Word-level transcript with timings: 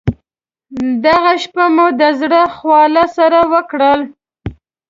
دغه 1.05 1.31
شپه 1.43 1.65
مو 1.75 1.87
د 2.01 2.03
زړه 2.19 2.41
خواله 2.55 3.05
سره 3.17 3.39
وکړل. 3.53 4.01